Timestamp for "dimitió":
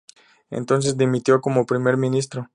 0.97-1.41